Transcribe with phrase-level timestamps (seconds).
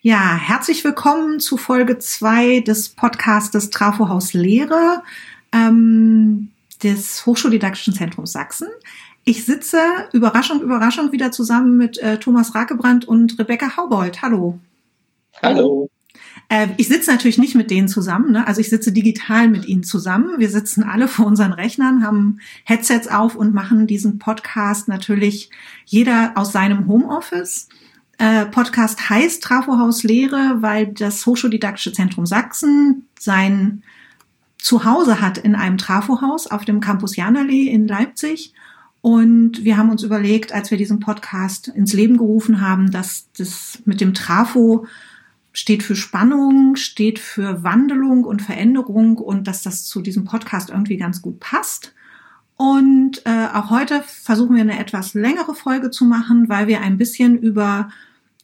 [0.00, 5.02] Ja, herzlich willkommen zu Folge 2 des Podcastes Trafohaus Lehre
[5.50, 6.52] ähm,
[6.84, 8.68] des Hochschuldidaktischen Zentrums Sachsen.
[9.24, 9.80] Ich sitze,
[10.12, 14.22] Überraschung, Überraschung, wieder zusammen mit äh, Thomas Rakebrand und Rebecca Haubold.
[14.22, 14.60] Hallo.
[15.42, 15.90] Hallo.
[16.48, 18.46] Äh, ich sitze natürlich nicht mit denen zusammen, ne?
[18.46, 20.38] also ich sitze digital mit ihnen zusammen.
[20.38, 25.50] Wir sitzen alle vor unseren Rechnern, haben Headsets auf und machen diesen Podcast natürlich
[25.86, 27.68] jeder aus seinem Homeoffice.
[28.18, 33.82] Äh, Podcast heißt Trafohaus Lehre, weil das Hochschuldidaktische Zentrum Sachsen sein
[34.58, 38.52] Zuhause hat in einem Trafohaus auf dem Campus Janallee in Leipzig.
[39.00, 43.80] Und wir haben uns überlegt, als wir diesen Podcast ins Leben gerufen haben, dass das
[43.84, 44.86] mit dem Trafo
[45.52, 50.96] steht für Spannung, steht für Wandelung und Veränderung und dass das zu diesem Podcast irgendwie
[50.96, 51.94] ganz gut passt.
[52.56, 56.98] Und äh, auch heute versuchen wir eine etwas längere Folge zu machen, weil wir ein
[56.98, 57.88] bisschen über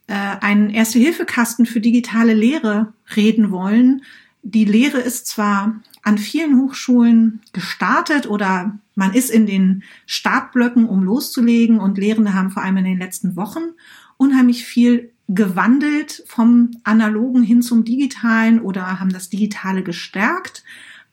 [0.06, 4.02] äh, einen Erste-Hilfe-Kasten für digitale Lehre reden wollen.
[4.42, 11.02] Die Lehre ist zwar an vielen Hochschulen gestartet oder man ist in den Startblöcken, um
[11.02, 13.72] loszulegen und Lehrende haben vor allem in den letzten Wochen
[14.16, 20.62] unheimlich viel gewandelt vom analogen hin zum digitalen oder haben das Digitale gestärkt.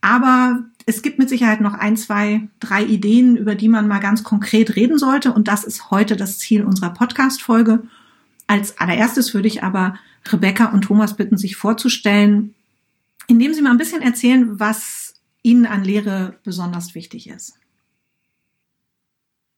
[0.01, 4.23] Aber es gibt mit Sicherheit noch ein, zwei, drei Ideen, über die man mal ganz
[4.23, 5.31] konkret reden sollte.
[5.31, 7.83] Und das ist heute das Ziel unserer Podcast-Folge.
[8.51, 9.95] Als allererstes würde ich aber
[10.29, 12.53] Rebecca und Thomas bitten, sich vorzustellen,
[13.29, 17.53] indem sie mal ein bisschen erzählen, was ihnen an Lehre besonders wichtig ist.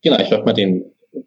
[0.04, 0.86] Genau, ich würde mal den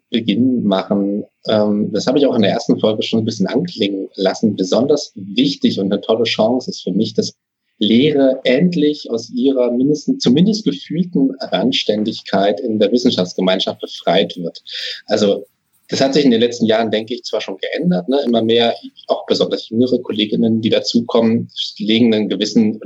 [0.09, 1.25] Beginn machen.
[1.49, 4.55] Ähm, das habe ich auch in der ersten Folge schon ein bisschen anklingen lassen.
[4.55, 7.33] Besonders wichtig und eine tolle Chance ist für mich, dass
[7.79, 14.63] Lehre endlich aus ihrer mindestens, zumindest gefühlten Randständigkeit in der Wissenschaftsgemeinschaft befreit wird.
[15.07, 15.45] Also
[15.89, 18.09] das hat sich in den letzten Jahren, denke ich, zwar schon geändert.
[18.09, 18.21] Ne?
[18.25, 18.75] Immer mehr,
[19.07, 22.79] auch besonders jüngere Kolleginnen, die dazukommen, legen einen gewissen,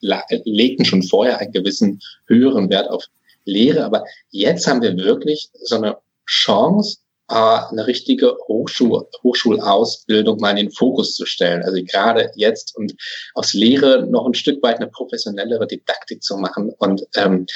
[0.00, 3.04] legten schon vorher einen gewissen höheren Wert auf
[3.44, 3.84] Lehre.
[3.84, 6.98] Aber jetzt haben wir wirklich so eine Chance,
[7.28, 11.64] äh, eine richtige Hochschul Hochschulausbildung mal in den Fokus zu stellen.
[11.64, 12.94] Also gerade jetzt und
[13.34, 17.46] aus Lehre noch ein Stück weit eine professionellere Didaktik zu machen und ähm,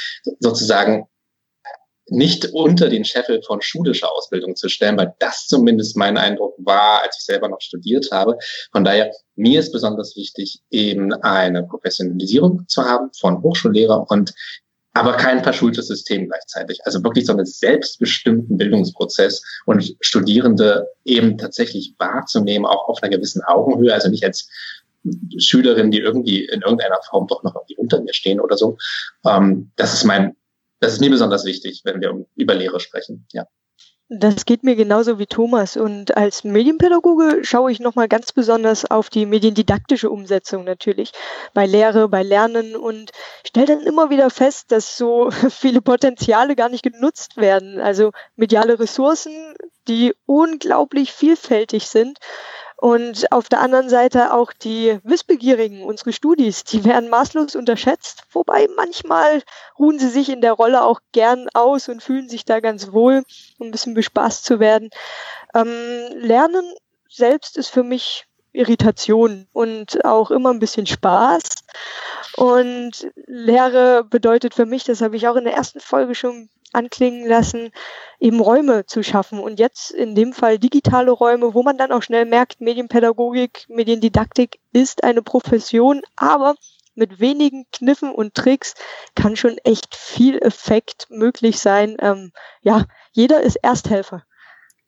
[0.41, 1.07] sozusagen
[2.11, 7.03] nicht unter den Scheffel von schulischer Ausbildung zu stellen, weil das zumindest mein Eindruck war,
[7.03, 8.37] als ich selber noch studiert habe.
[8.73, 14.35] Von daher, mir ist besonders wichtig, eben eine Professionalisierung zu haben von Hochschullehrer und
[14.93, 16.81] aber kein verschultes System gleichzeitig.
[16.85, 23.43] Also wirklich so einen selbstbestimmten Bildungsprozess und Studierende eben tatsächlich wahrzunehmen, auch auf einer gewissen
[23.45, 24.49] Augenhöhe, also nicht als
[25.39, 28.77] Schülerin, die irgendwie in irgendeiner Form doch noch irgendwie unter mir stehen oder so.
[29.25, 30.37] Ähm, das ist mein,
[30.81, 33.47] das ist mir besonders wichtig, wenn wir über Lehre sprechen, ja.
[34.13, 35.77] Das geht mir genauso wie Thomas.
[35.77, 41.13] Und als Medienpädagoge schaue ich nochmal ganz besonders auf die mediendidaktische Umsetzung natürlich
[41.55, 43.13] bei Lehre, bei Lernen und
[43.47, 47.79] stelle dann immer wieder fest, dass so viele Potenziale gar nicht genutzt werden.
[47.79, 49.55] Also mediale Ressourcen,
[49.87, 52.19] die unglaublich vielfältig sind
[52.81, 58.69] und auf der anderen Seite auch die Wissbegierigen, unsere Studis, die werden maßlos unterschätzt, wobei
[58.75, 59.43] manchmal
[59.79, 63.23] ruhen sie sich in der Rolle auch gern aus und fühlen sich da ganz wohl,
[63.59, 64.89] um ein bisschen bespaßt zu werden.
[65.55, 65.69] Ähm,
[66.15, 66.65] Lernen
[67.11, 71.43] selbst ist für mich Irritation und auch immer ein bisschen Spaß.
[72.37, 77.27] Und Lehre bedeutet für mich, das habe ich auch in der ersten Folge schon anklingen
[77.27, 77.71] lassen,
[78.19, 79.39] eben Räume zu schaffen.
[79.39, 84.59] Und jetzt in dem Fall digitale Räume, wo man dann auch schnell merkt, Medienpädagogik, Mediendidaktik
[84.73, 86.55] ist eine Profession, aber
[86.95, 88.75] mit wenigen Kniffen und Tricks
[89.15, 91.97] kann schon echt viel Effekt möglich sein.
[92.01, 92.33] Ähm,
[92.63, 94.25] ja, jeder ist Ersthelfer.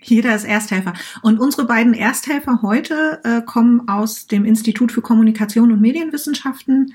[0.04, 0.94] Jeder ist Ersthelfer.
[1.22, 6.94] Und unsere beiden Ersthelfer heute äh, kommen aus dem Institut für Kommunikation und Medienwissenschaften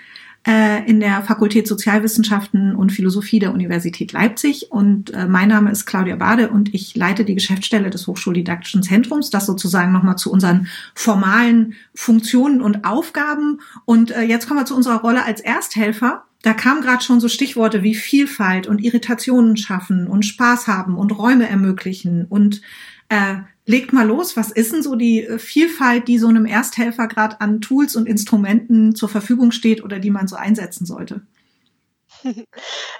[0.87, 4.71] in der Fakultät Sozialwissenschaften und Philosophie der Universität Leipzig.
[4.71, 9.29] Und äh, mein Name ist Claudia Bade und ich leite die Geschäftsstelle des Hochschuldidaktischen Zentrums,
[9.29, 13.59] das sozusagen nochmal zu unseren formalen Funktionen und Aufgaben.
[13.83, 16.23] Und äh, jetzt kommen wir zu unserer Rolle als Ersthelfer.
[16.43, 21.11] Da kamen gerade schon so Stichworte wie Vielfalt und Irritationen schaffen und Spaß haben und
[21.11, 22.61] Räume ermöglichen und
[23.09, 23.35] äh,
[23.67, 27.39] legt mal los, was ist denn so die äh, Vielfalt, die so einem Ersthelfer gerade
[27.41, 31.21] an Tools und Instrumenten zur Verfügung steht oder die man so einsetzen sollte?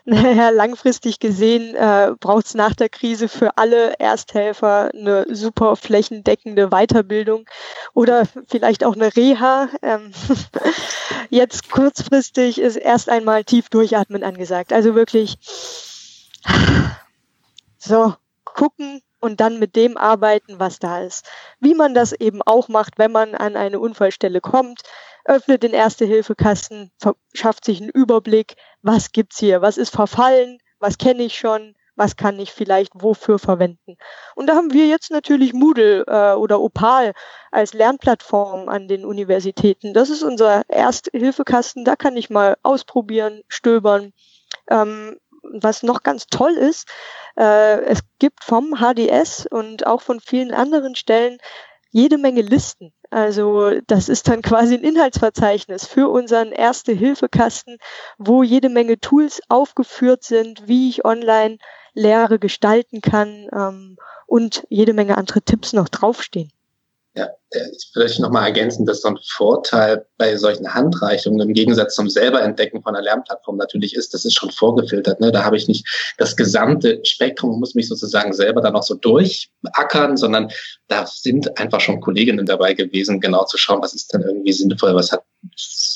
[0.06, 6.70] Naja, langfristig gesehen äh, braucht es nach der Krise für alle Ersthelfer eine super flächendeckende
[6.70, 7.46] Weiterbildung
[7.94, 9.68] oder vielleicht auch eine Reha.
[9.82, 10.12] Ähm,
[11.30, 14.72] jetzt kurzfristig ist erst einmal tief durchatmen angesagt.
[14.72, 15.38] Also wirklich
[17.78, 18.14] so
[18.46, 21.30] gucken, und dann mit dem arbeiten, was da ist.
[21.60, 24.82] Wie man das eben auch macht, wenn man an eine Unfallstelle kommt,
[25.26, 26.92] öffnet den Erste-Hilfe-Kasten,
[27.34, 32.16] schafft sich einen Überblick, was gibt's hier, was ist verfallen, was kenne ich schon, was
[32.16, 33.98] kann ich vielleicht wofür verwenden.
[34.36, 37.14] Und da haben wir jetzt natürlich Moodle äh, oder Opal
[37.52, 39.94] als Lernplattform an den Universitäten.
[39.94, 44.14] Das ist unser Ersthilfekasten, da kann ich mal ausprobieren, stöbern.
[44.70, 45.18] Ähm,
[45.52, 46.88] was noch ganz toll ist,
[47.38, 51.38] äh, es gibt vom HDS und auch von vielen anderen Stellen
[51.92, 52.94] jede Menge Listen.
[53.10, 57.78] Also das ist dann quasi ein Inhaltsverzeichnis für unseren Erste-Hilfe-Kasten,
[58.18, 61.58] wo jede Menge Tools aufgeführt sind, wie ich online
[61.94, 66.52] Lehre gestalten kann ähm, und jede Menge andere Tipps noch draufstehen.
[67.18, 67.30] Ja,
[67.94, 72.84] vielleicht nochmal ergänzen, dass so ein Vorteil bei solchen Handreichungen im Gegensatz zum selber Entdecken
[72.84, 75.20] von einer Lernplattform natürlich ist, das ist schon vorgefiltert.
[75.20, 75.32] Ne?
[75.32, 80.16] Da habe ich nicht das gesamte Spektrum, muss mich sozusagen selber da noch so durchackern,
[80.16, 80.52] sondern
[80.90, 84.94] da sind einfach schon Kolleginnen dabei gewesen, genau zu schauen, was ist denn irgendwie sinnvoll,
[84.94, 85.24] was hat,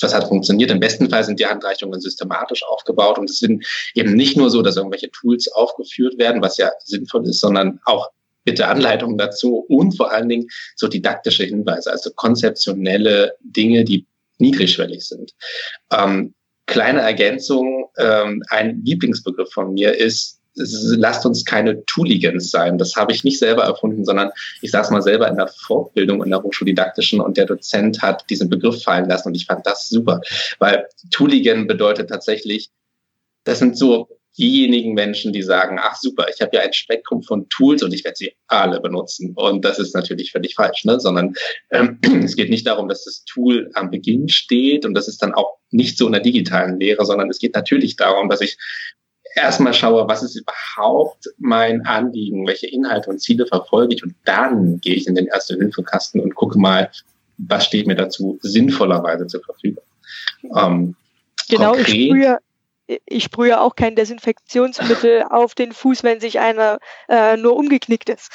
[0.01, 0.71] was hat funktioniert.
[0.71, 3.63] Im besten Fall sind die Handreichungen systematisch aufgebaut und es sind
[3.94, 8.09] eben nicht nur so, dass irgendwelche Tools aufgeführt werden, was ja sinnvoll ist, sondern auch
[8.43, 14.05] bitte Anleitungen dazu und vor allen Dingen so didaktische Hinweise, also konzeptionelle Dinge, die
[14.39, 15.33] niedrigschwellig sind.
[15.91, 16.33] Ähm,
[16.65, 22.77] kleine Ergänzung, ähm, ein Lieblingsbegriff von mir ist, lasst uns keine Tooligans sein.
[22.77, 26.29] Das habe ich nicht selber erfunden, sondern ich saß mal selber in der Fortbildung in
[26.29, 30.21] der Hochschuldidaktischen und der Dozent hat diesen Begriff fallen lassen und ich fand das super,
[30.59, 32.69] weil Tooligan bedeutet tatsächlich,
[33.45, 37.49] das sind so diejenigen Menschen, die sagen, ach super, ich habe ja ein Spektrum von
[37.49, 39.33] Tools und ich werde sie alle benutzen.
[39.35, 40.99] Und das ist natürlich völlig falsch, ne?
[40.99, 41.33] sondern
[41.71, 45.33] ähm, es geht nicht darum, dass das Tool am Beginn steht und das ist dann
[45.33, 48.57] auch nicht so in der digitalen Lehre, sondern es geht natürlich darum, dass ich
[49.35, 54.79] erstmal schaue, was ist überhaupt mein Anliegen, welche Inhalte und Ziele verfolge ich und dann
[54.79, 56.89] gehe ich in den Erste-Hilfe-Kasten und gucke mal,
[57.37, 59.83] was steht mir dazu sinnvollerweise zur Verfügung.
[60.55, 60.95] Ähm,
[61.49, 62.37] genau, konkret, ich sprühe,
[63.05, 68.31] ich sprühe auch kein Desinfektionsmittel auf den Fuß, wenn sich einer äh, nur umgeknickt ist.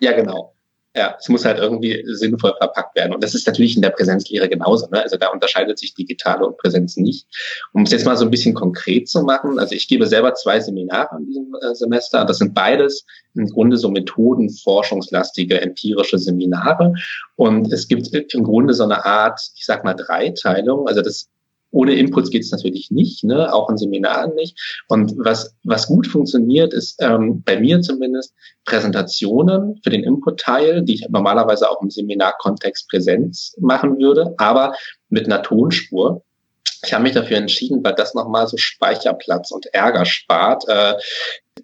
[0.00, 0.54] Ja, genau.
[0.96, 3.14] Ja, es muss halt irgendwie sinnvoll verpackt werden.
[3.14, 4.86] Und das ist natürlich in der Präsenzlehre genauso.
[4.90, 5.02] Ne?
[5.02, 7.26] Also da unterscheidet sich digitale und Präsenz nicht.
[7.72, 10.60] Um es jetzt mal so ein bisschen konkret zu machen, also ich gebe selber zwei
[10.60, 12.24] Seminare in diesem äh, Semester.
[12.24, 13.04] Das sind beides
[13.34, 16.92] im Grunde so methodenforschungslastige empirische Seminare.
[17.34, 20.86] Und es gibt im Grunde so eine Art, ich sag mal, Dreiteilung.
[20.86, 21.28] Also das
[21.74, 23.52] ohne Inputs geht es natürlich nicht, ne?
[23.52, 24.58] auch in Seminaren nicht.
[24.88, 28.32] Und was, was gut funktioniert, ist ähm, bei mir zumindest
[28.64, 34.74] Präsentationen für den Input-Teil, die ich normalerweise auch im Seminarkontext Präsenz machen würde, aber
[35.08, 36.22] mit einer Tonspur.
[36.84, 40.64] Ich habe mich dafür entschieden, weil das nochmal so Speicherplatz und Ärger spart.
[40.68, 40.94] Äh,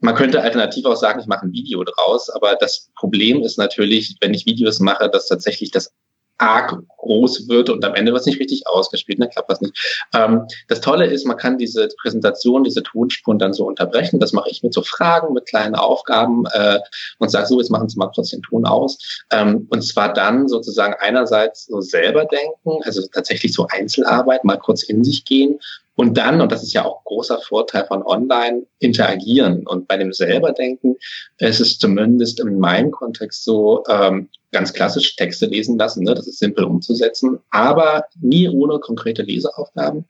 [0.01, 4.17] man könnte alternativ auch sagen, ich mache ein Video draus, aber das Problem ist natürlich,
[4.21, 5.93] wenn ich Videos mache, dass tatsächlich das
[6.41, 9.61] arg groß wird und am Ende wird es nicht richtig ausgespielt, dann ne, klappt das
[9.61, 10.07] nicht.
[10.15, 14.21] Ähm, das Tolle ist, man kann diese Präsentation, diese Tonspuren dann so unterbrechen.
[14.21, 16.79] Das mache ich mit so Fragen, mit kleinen Aufgaben äh,
[17.19, 18.99] und sage so, jetzt machen Sie mal kurz den Ton aus.
[19.31, 24.83] Ähm, und zwar dann sozusagen einerseits so selber denken, also tatsächlich so Einzelarbeit, mal kurz
[24.83, 25.59] in sich gehen
[26.00, 29.67] und dann, und das ist ja auch großer Vorteil von online, interagieren.
[29.67, 30.97] Und bei dem selber denken
[31.37, 36.14] ist es zumindest in meinem Kontext so, ähm, ganz klassisch Texte lesen lassen, ne?
[36.14, 40.06] das ist simpel umzusetzen, aber nie ohne konkrete Leseaufgaben.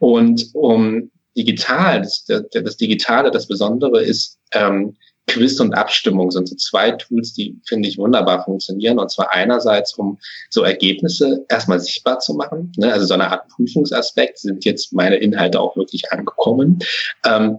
[0.00, 4.96] Und um digital, das, das Digitale, das Besondere ist, ähm,
[5.28, 8.98] Quiz und Abstimmung sind so zwei Tools, die, finde ich, wunderbar funktionieren.
[8.98, 10.18] Und zwar einerseits, um
[10.50, 12.72] so Ergebnisse erstmal sichtbar zu machen.
[12.76, 12.92] Ne?
[12.92, 16.80] Also so eine Art Prüfungsaspekt, sind jetzt meine Inhalte auch wirklich angekommen.
[17.24, 17.58] Ähm,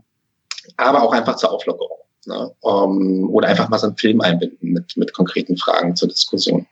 [0.77, 1.97] aber auch einfach zur Auflockerung.
[2.25, 2.51] Ne?
[2.61, 6.67] Um, ähm, oder einfach mal so einen Film einbinden mit, mit konkreten Fragen zur Diskussion.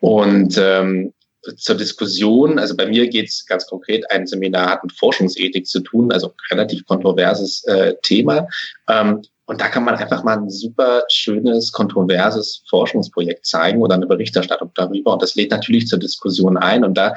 [0.00, 1.12] Und ähm,
[1.56, 5.80] zur Diskussion, also bei mir geht es ganz konkret, ein Seminar hat mit Forschungsethik zu
[5.80, 8.46] tun, also relativ kontroverses äh, Thema.
[8.88, 14.06] Ähm, und da kann man einfach mal ein super schönes, kontroverses Forschungsprojekt zeigen oder eine
[14.06, 15.14] Berichterstattung darüber.
[15.14, 16.84] Und das lädt natürlich zur Diskussion ein.
[16.84, 17.16] Und da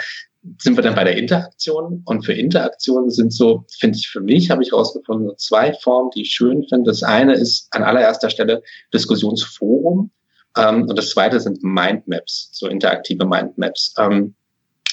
[0.57, 2.01] sind wir dann bei der Interaktion.
[2.05, 6.23] Und für Interaktion sind so, finde ich für mich, habe ich herausgefunden, zwei Formen, die
[6.23, 6.89] ich schön finde.
[6.89, 10.09] Das eine ist an allererster Stelle Diskussionsforum.
[10.57, 13.93] Ähm, und das zweite sind Mindmaps, so interaktive Mindmaps.
[13.98, 14.36] Ähm,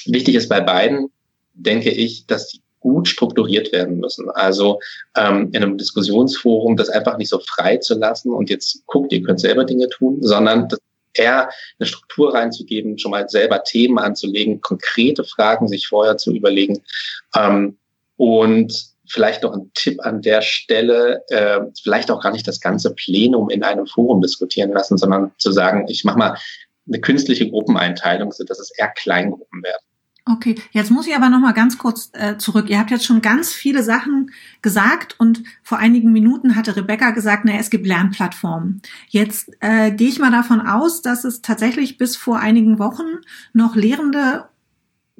[0.05, 1.11] wichtig ist bei beiden,
[1.53, 4.29] denke ich, dass die gut strukturiert werden müssen.
[4.31, 4.79] Also
[5.15, 9.23] ähm, in einem Diskussionsforum das einfach nicht so frei zu lassen und jetzt guckt, ihr
[9.23, 10.67] könnt selber Dinge tun, sondern
[11.13, 11.49] eher
[11.79, 16.81] eine Struktur reinzugeben, schon mal selber Themen anzulegen, konkrete Fragen sich vorher zu überlegen
[17.37, 17.77] ähm,
[18.17, 22.93] und vielleicht noch ein Tipp an der Stelle, äh, vielleicht auch gar nicht das ganze
[22.95, 26.37] Plenum in einem Forum diskutieren lassen, sondern zu sagen, ich mache mal
[26.87, 29.85] eine künstliche Gruppeneinteilung, so dass es eher Kleingruppen werden.
[30.25, 32.69] Okay, jetzt muss ich aber noch mal ganz kurz äh, zurück.
[32.69, 37.43] Ihr habt jetzt schon ganz viele Sachen gesagt und vor einigen Minuten hatte Rebecca gesagt,
[37.43, 38.83] naja, es gibt Lernplattformen.
[39.09, 43.21] Jetzt äh, gehe ich mal davon aus, dass es tatsächlich bis vor einigen Wochen
[43.53, 44.45] noch Lehrende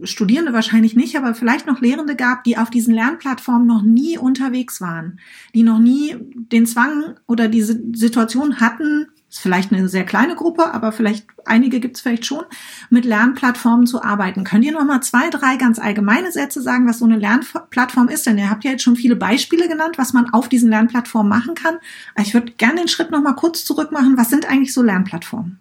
[0.03, 4.81] Studierende wahrscheinlich nicht, aber vielleicht noch Lehrende gab, die auf diesen Lernplattformen noch nie unterwegs
[4.81, 5.19] waren,
[5.53, 10.73] die noch nie den Zwang oder diese Situation hatten, ist vielleicht eine sehr kleine Gruppe,
[10.73, 12.43] aber vielleicht einige gibt es vielleicht schon,
[12.89, 14.43] mit Lernplattformen zu arbeiten.
[14.43, 18.25] Könnt ihr noch mal zwei, drei ganz allgemeine Sätze sagen, was so eine Lernplattform ist?
[18.25, 21.55] Denn ihr habt ja jetzt schon viele Beispiele genannt, was man auf diesen Lernplattformen machen
[21.55, 21.77] kann.
[22.21, 24.17] Ich würde gerne den Schritt noch mal kurz zurück machen.
[24.17, 25.59] Was sind eigentlich so Lernplattformen?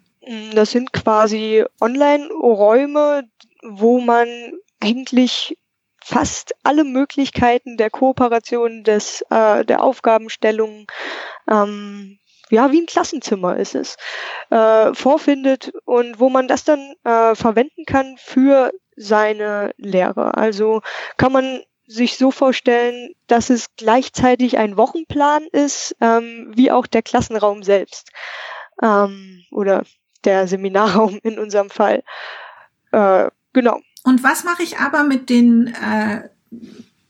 [0.53, 3.23] Das sind quasi Online-Räume,
[3.61, 4.27] wo man
[4.79, 5.57] eigentlich
[6.03, 10.87] fast alle Möglichkeiten der Kooperation, des, äh, der Aufgabenstellung,
[11.49, 12.17] ähm,
[12.49, 13.97] ja, wie ein Klassenzimmer ist es,
[14.49, 20.35] äh, vorfindet und wo man das dann äh, verwenden kann für seine Lehre.
[20.35, 20.81] Also
[21.17, 27.01] kann man sich so vorstellen, dass es gleichzeitig ein Wochenplan ist, ähm, wie auch der
[27.01, 28.11] Klassenraum selbst
[28.81, 29.83] ähm, oder
[30.23, 32.03] der Seminarraum in unserem Fall.
[32.91, 33.81] Äh, genau.
[34.03, 36.29] Und was mache ich aber mit den äh,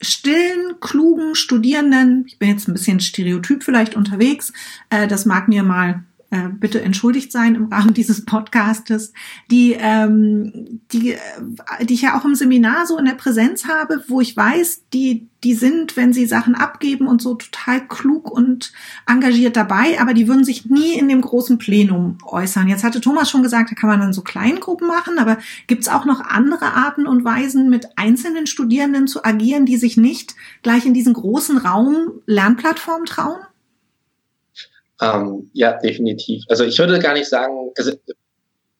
[0.01, 4.51] stillen, klugen Studierenden, ich bin jetzt ein bisschen stereotyp vielleicht unterwegs,
[4.89, 9.14] äh, das mag mir mal äh, bitte entschuldigt sein im Rahmen dieses Podcastes,
[9.52, 14.04] die, ähm, die, äh, die ich ja auch im Seminar so in der Präsenz habe,
[14.08, 18.72] wo ich weiß, die, die sind, wenn sie Sachen abgeben und so total klug und
[19.08, 22.70] engagiert dabei, aber die würden sich nie in dem großen Plenum äußern.
[22.70, 25.90] Jetzt hatte Thomas schon gesagt, da kann man dann so Kleingruppen machen, aber gibt es
[25.90, 30.86] auch noch andere Arten und Weisen, mit einzelnen Studierenden zu agieren, die sich nicht gleich
[30.86, 33.42] in diesen großen Raum Lernplattform trauen?
[35.01, 36.43] Ähm, ja, definitiv.
[36.48, 37.91] Also ich würde gar nicht sagen, also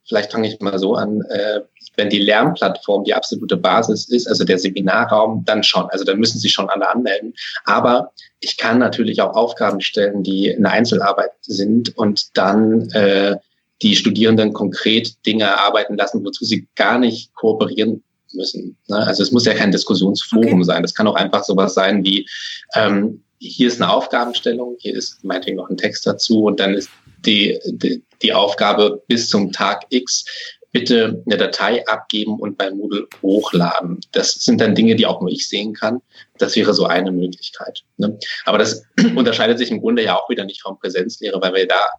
[0.06, 1.62] vielleicht fange ich mal so an, äh,
[1.96, 5.90] wenn die Lernplattform die absolute Basis ist, also der Seminarraum, dann schon.
[5.90, 7.34] Also dann müssen sich schon alle anmelden.
[7.66, 13.38] Aber ich kann natürlich auch Aufgaben stellen, die eine Einzelarbeit sind und dann äh,
[13.82, 18.78] die Studierenden konkret Dinge erarbeiten lassen, wozu sie gar nicht kooperieren müssen.
[18.88, 18.98] Ne?
[18.98, 20.64] Also es muss ja kein Diskussionsforum okay.
[20.64, 20.84] sein.
[20.84, 22.28] Das kann auch einfach sowas sein wie
[22.76, 26.90] ähm, hier ist eine Aufgabenstellung, hier ist meinetwegen noch ein Text dazu und dann ist
[27.26, 30.26] die, die, die Aufgabe bis zum Tag X
[30.72, 34.00] bitte eine Datei abgeben und bei Moodle hochladen.
[34.12, 36.02] Das sind dann Dinge, die auch nur ich sehen kann.
[36.38, 37.84] Das wäre so eine Möglichkeit.
[37.98, 38.18] Ne?
[38.46, 38.84] Aber das
[39.16, 41.90] unterscheidet sich im Grunde ja auch wieder nicht vom Präsenzlehre, weil wir da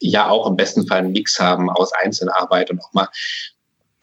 [0.00, 3.08] ja auch im besten Fall einen Mix haben aus Einzelarbeit und auch mal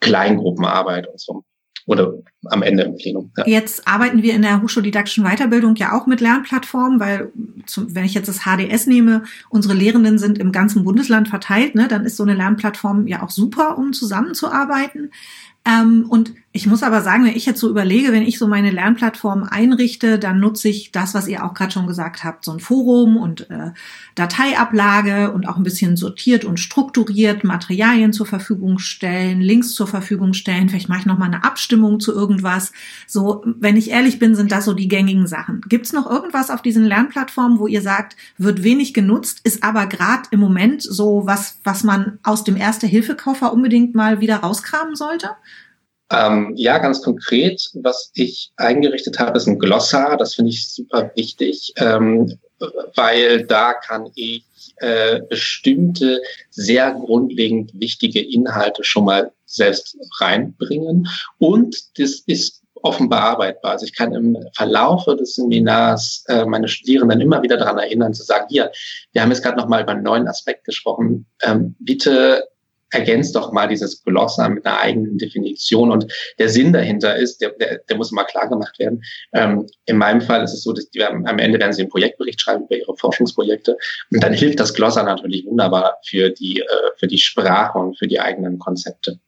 [0.00, 1.42] Kleingruppenarbeit und so
[1.86, 2.14] oder
[2.46, 3.30] am Ende im Plenum.
[3.36, 3.46] Ja.
[3.46, 7.30] Jetzt arbeiten wir in der hochschuldidaktischen Weiterbildung ja auch mit Lernplattformen, weil
[7.66, 11.88] zum, wenn ich jetzt das HDS nehme, unsere Lehrenden sind im ganzen Bundesland verteilt, ne,
[11.88, 15.10] dann ist so eine Lernplattform ja auch super, um zusammenzuarbeiten.
[15.64, 18.70] Ähm, und ich muss aber sagen, wenn ich jetzt so überlege, wenn ich so meine
[18.70, 22.58] Lernplattform einrichte, dann nutze ich das, was ihr auch gerade schon gesagt habt, so ein
[22.58, 23.70] Forum und äh,
[24.16, 30.34] Dateiablage und auch ein bisschen sortiert und strukturiert Materialien zur Verfügung stellen, Links zur Verfügung
[30.34, 30.68] stellen.
[30.68, 32.72] Vielleicht mache ich noch mal eine Abstimmung zu irgendwas.
[33.06, 35.60] So, wenn ich ehrlich bin, sind das so die gängigen Sachen.
[35.68, 39.86] Gibt es noch irgendwas auf diesen Lernplattformen, wo ihr sagt, wird wenig genutzt, ist aber
[39.86, 45.30] gerade im Moment so was, was man aus dem Erste-Hilfe-Koffer unbedingt mal wieder rauskramen sollte?
[46.10, 50.16] Ähm, ja, ganz konkret, was ich eingerichtet habe, ist ein Glossar.
[50.16, 52.38] Das finde ich super wichtig, ähm,
[52.94, 54.44] weil da kann ich
[54.82, 56.20] äh, bestimmte
[56.50, 61.08] sehr grundlegend wichtige Inhalte schon mal selbst reinbringen.
[61.38, 63.72] Und das ist offen bearbeitbar.
[63.72, 68.24] Also ich kann im Verlaufe des Seminars äh, meine Studierenden immer wieder daran erinnern, zu
[68.24, 68.72] sagen, hier,
[69.12, 71.26] wir haben jetzt gerade noch mal über einen neuen Aspekt gesprochen.
[71.42, 72.44] Ähm, bitte
[72.92, 75.90] ergänzt doch mal dieses Glossar mit einer eigenen Definition.
[75.90, 79.02] Und der Sinn dahinter ist, der, der, der muss mal klar gemacht werden.
[79.32, 82.40] Ähm, in meinem Fall ist es so, dass die, am Ende werden sie einen Projektbericht
[82.40, 83.76] schreiben über ihre Forschungsprojekte.
[84.10, 88.06] Und dann hilft das Glossar natürlich wunderbar für die, äh, für die Sprache und für
[88.06, 89.18] die eigenen Konzepte.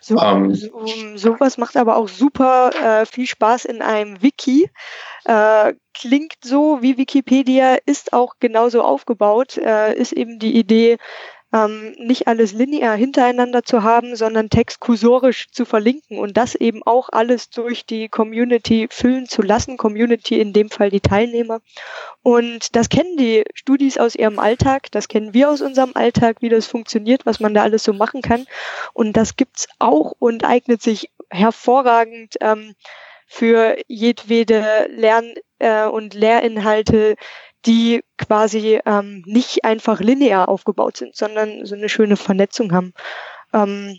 [0.00, 2.70] So, ähm, so, sowas macht aber auch super
[3.02, 4.68] äh, viel Spaß in einem Wiki.
[5.24, 10.98] Äh, klingt so wie Wikipedia, ist auch genauso aufgebaut, äh, ist eben die Idee,
[11.52, 16.82] ähm, nicht alles linear hintereinander zu haben, sondern Text kursorisch zu verlinken und das eben
[16.82, 19.76] auch alles durch die Community füllen zu lassen.
[19.76, 21.60] Community in dem Fall die Teilnehmer.
[22.22, 26.48] Und das kennen die Studis aus ihrem Alltag, das kennen wir aus unserem Alltag, wie
[26.48, 28.46] das funktioniert, was man da alles so machen kann.
[28.94, 32.74] Und das gibt's auch und eignet sich hervorragend ähm,
[33.26, 37.16] für jedwede Lern äh, und Lehrinhalte,
[37.66, 42.92] die quasi ähm, nicht einfach linear aufgebaut sind, sondern so eine schöne Vernetzung haben.
[43.52, 43.98] Ähm,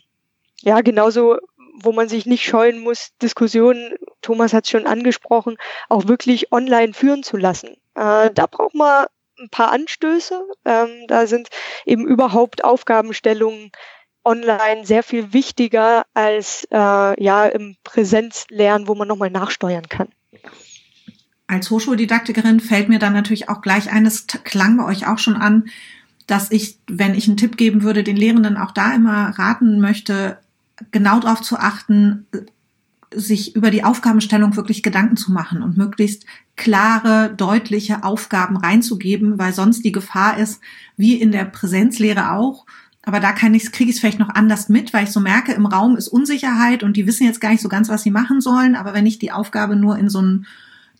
[0.62, 1.38] ja, genauso,
[1.82, 5.58] wo man sich nicht scheuen muss, Diskussionen, Thomas hat es schon angesprochen,
[5.89, 7.77] auch wirklich online führen zu lassen.
[7.96, 9.08] Äh, da braucht man
[9.39, 10.46] ein paar Anstöße.
[10.65, 11.50] Ähm, da sind
[11.86, 13.72] eben überhaupt Aufgabenstellungen
[14.24, 20.10] online sehr viel wichtiger als äh, ja im Präsenzlernen, wo man nochmal nachsteuern kann.
[21.47, 25.65] Als Hochschuldidaktikerin fällt mir dann natürlich auch gleich eines, klang bei euch auch schon an,
[26.27, 30.38] dass ich, wenn ich einen Tipp geben würde, den Lehrenden auch da immer raten möchte,
[30.91, 32.25] genau darauf zu achten,
[33.13, 39.53] sich über die Aufgabenstellung wirklich Gedanken zu machen und möglichst klare, deutliche Aufgaben reinzugeben, weil
[39.53, 40.62] sonst die Gefahr ist,
[40.97, 42.65] wie in der Präsenzlehre auch,
[43.05, 45.51] aber da kann ich, kriege ich es vielleicht noch anders mit, weil ich so merke,
[45.51, 48.39] im Raum ist Unsicherheit und die wissen jetzt gar nicht so ganz, was sie machen
[48.39, 48.75] sollen.
[48.75, 50.45] Aber wenn ich die Aufgabe nur in so einen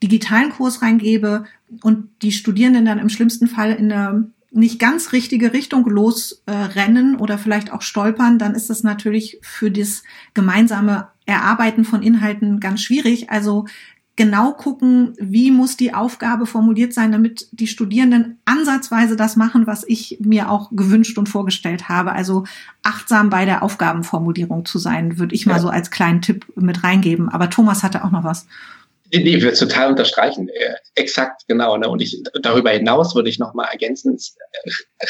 [0.04, 1.46] digitalen Kurs reingebe
[1.82, 7.18] und die Studierenden dann im schlimmsten Fall in eine nicht ganz richtige Richtung losrennen äh,
[7.18, 10.04] oder vielleicht auch stolpern, dann ist das natürlich für das
[10.36, 13.32] gemeinsame Erarbeiten von Inhalten ganz schwierig.
[13.32, 13.66] Also
[14.16, 19.84] genau gucken, wie muss die Aufgabe formuliert sein, damit die Studierenden ansatzweise das machen, was
[19.88, 22.12] ich mir auch gewünscht und vorgestellt habe.
[22.12, 22.44] Also
[22.84, 25.60] achtsam bei der Aufgabenformulierung zu sein, würde ich mal ja.
[25.60, 27.30] so als kleinen Tipp mit reingeben.
[27.30, 28.46] Aber Thomas hatte auch noch was.
[29.22, 30.50] Nee, ich würde total unterstreichen.
[30.50, 31.78] Äh, exakt, genau.
[31.78, 31.88] Ne?
[31.88, 34.36] Und ich, darüber hinaus würde ich noch mal ergänzen, es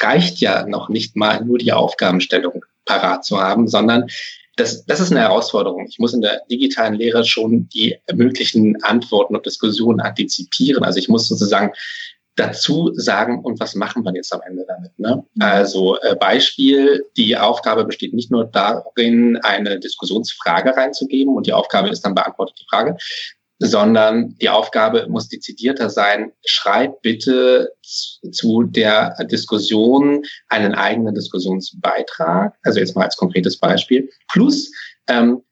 [0.02, 4.08] reicht ja noch nicht mal nur die Aufgabenstellung parat zu haben, sondern
[4.58, 5.88] das, das ist eine Herausforderung.
[5.90, 10.84] Ich muss in der digitalen Lehre schon die möglichen Antworten und Diskussionen antizipieren.
[10.84, 11.72] Also ich muss sozusagen
[12.36, 14.98] dazu sagen, und was machen wir jetzt am Ende damit?
[15.00, 15.24] Ne?
[15.34, 15.42] Mhm.
[15.42, 21.90] Also äh, Beispiel, die Aufgabe besteht nicht nur darin, eine Diskussionsfrage reinzugeben und die Aufgabe
[21.90, 22.98] ist dann beantwortet die Frage,
[23.64, 26.34] sondern die Aufgabe muss dezidierter sein.
[26.46, 34.10] Schreib bitte zu der Diskussion einen eigenen Diskussionsbeitrag, also jetzt mal als konkretes Beispiel.
[34.32, 34.70] Plus,
[35.08, 35.44] ähm,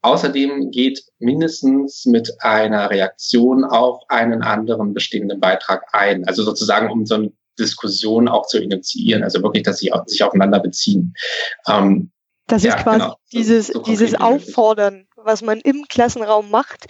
[0.00, 6.24] außerdem geht mindestens mit einer Reaktion auf einen anderen bestehenden Beitrag ein.
[6.26, 10.60] Also sozusagen, um so eine Diskussion auch zu initiieren, also wirklich, dass sie sich aufeinander
[10.60, 11.12] beziehen.
[11.68, 12.12] Ähm,
[12.46, 13.16] das ja, ist quasi genau.
[13.30, 16.86] dieses, so dieses Auffordern was man im Klassenraum macht,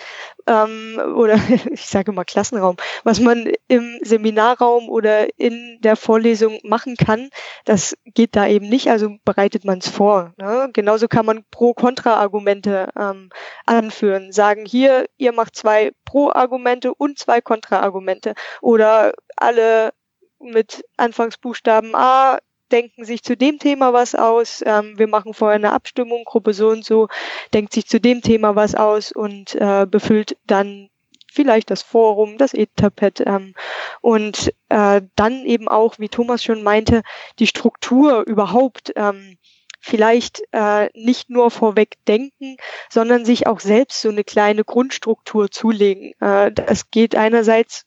[0.46, 1.38] ähm, oder
[1.70, 7.30] ich sage mal Klassenraum, was man im Seminarraum oder in der Vorlesung machen kann,
[7.64, 10.32] das geht da eben nicht, also bereitet man es vor.
[10.36, 10.70] Ne?
[10.72, 13.30] Genauso kann man Pro-Kontra-Argumente ähm,
[13.66, 19.92] anführen, sagen hier, ihr macht zwei Pro-Argumente und zwei Kontra-Argumente oder alle
[20.40, 22.38] mit Anfangsbuchstaben A
[22.68, 26.68] denken sich zu dem Thema was aus, ähm, wir machen vorher eine Abstimmung, Gruppe so
[26.68, 27.08] und so,
[27.54, 30.90] denkt sich zu dem Thema was aus und äh, befüllt dann
[31.32, 33.54] vielleicht das Forum, das Etapet ähm,
[34.00, 37.02] und äh, dann eben auch, wie Thomas schon meinte,
[37.38, 39.38] die Struktur überhaupt ähm,
[39.80, 42.56] vielleicht äh, nicht nur vorweg denken,
[42.90, 46.12] sondern sich auch selbst so eine kleine Grundstruktur zulegen.
[46.20, 47.84] Äh, das geht einerseits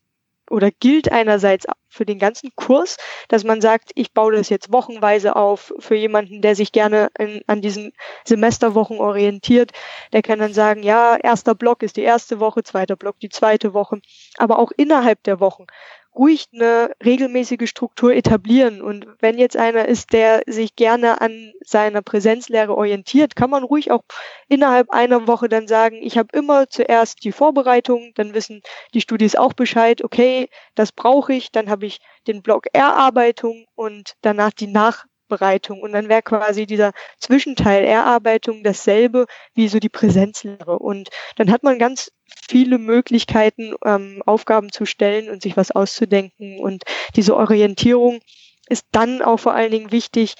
[0.49, 5.35] oder gilt einerseits für den ganzen Kurs, dass man sagt, ich baue das jetzt wochenweise
[5.35, 7.93] auf für jemanden, der sich gerne in, an diesen
[8.25, 9.71] Semesterwochen orientiert.
[10.13, 13.73] Der kann dann sagen, ja, erster Block ist die erste Woche, zweiter Block die zweite
[13.73, 14.01] Woche.
[14.37, 15.67] Aber auch innerhalb der Wochen
[16.13, 18.81] ruhig eine regelmäßige Struktur etablieren.
[18.81, 23.91] Und wenn jetzt einer ist, der sich gerne an seiner Präsenzlehre orientiert, kann man ruhig
[23.91, 24.03] auch
[24.47, 28.61] innerhalb einer Woche dann sagen, ich habe immer zuerst die Vorbereitung, dann wissen
[28.93, 34.13] die Studis auch Bescheid, okay, das brauche ich, dann habe ich den Block Erarbeitung und
[34.21, 35.81] danach die Nachbereitung.
[35.81, 40.79] Und dann wäre quasi dieser Zwischenteil Erarbeitung dasselbe wie so die Präsenzlehre.
[40.79, 42.11] Und dann hat man ganz
[42.49, 46.59] viele Möglichkeiten, ähm, Aufgaben zu stellen und sich was auszudenken.
[46.59, 46.83] Und
[47.15, 48.21] diese Orientierung
[48.67, 50.35] ist dann auch vor allen Dingen wichtig,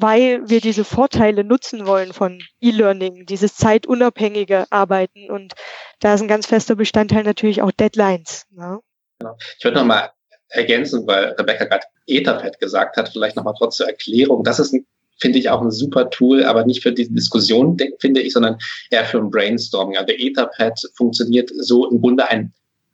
[0.00, 5.30] weil wir diese Vorteile nutzen wollen von E-Learning, dieses zeitunabhängige Arbeiten.
[5.30, 5.54] Und
[6.00, 8.46] da ist ein ganz fester Bestandteil natürlich auch Deadlines.
[8.50, 8.80] Ne?
[9.18, 9.36] Genau.
[9.58, 10.12] Ich würde nochmal
[10.54, 14.44] ergänzen, weil Rebecca gerade Etherpad gesagt hat, vielleicht nochmal trotz zur Erklärung.
[14.44, 14.74] Das ist
[15.20, 18.58] finde ich auch ein super Tool, aber nicht für die Diskussion, finde ich, sondern
[18.90, 19.96] eher für ein Brainstorming.
[19.96, 22.52] Also der Etherpad funktioniert so im Grunde ein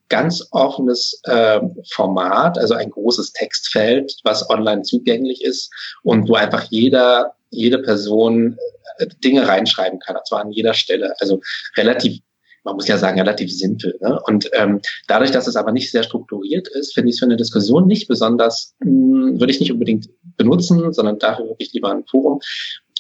[0.08, 1.60] ganz offenes äh,
[1.92, 8.58] Format, also ein großes Textfeld, was online zugänglich ist und wo einfach jeder, jede Person
[8.98, 11.14] äh, Dinge reinschreiben kann, und zwar an jeder Stelle.
[11.20, 11.40] Also
[11.76, 12.20] relativ
[12.64, 13.96] man muss ja sagen, relativ simpel.
[14.00, 14.20] Ne?
[14.26, 17.36] Und ähm, dadurch, dass es aber nicht sehr strukturiert ist, finde ich es für eine
[17.36, 22.04] Diskussion nicht besonders, mh, hm, würde ich nicht unbedingt benutzen, sondern dafür wirklich lieber ein
[22.06, 22.40] Forum.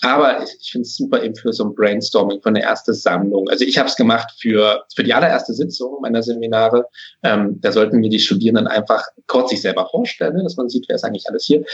[0.02, 3.48] Aber ich, ich finde es super eben für so ein Brainstorming, für eine erste Sammlung.
[3.50, 6.86] Also ich habe es gemacht für, für die allererste Sitzung meiner Seminare.
[7.22, 10.86] Ähm, da sollten mir die Studierenden einfach kurz sich selber vorstellen, ne, dass man sieht,
[10.88, 11.64] wer ist eigentlich alles hier.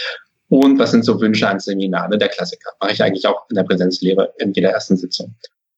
[0.48, 2.70] Und was sind so Wünsche an Seminare, der Klassiker.
[2.80, 5.34] Mache ich eigentlich auch in der Präsenzlehre in jeder ersten Sitzung.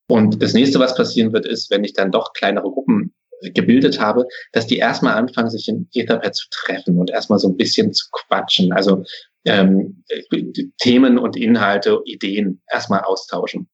[0.08, 3.12] Und das nächste, was passieren wird, ist, wenn ich dann doch kleinere Gruppen
[3.54, 7.56] gebildet habe, dass die erstmal anfangen, sich in Etherpad zu treffen und erstmal so ein
[7.56, 8.72] bisschen zu quatschen.
[8.72, 9.04] Also
[9.44, 10.02] ähm,
[10.78, 13.68] Themen und Inhalte, Ideen erstmal austauschen.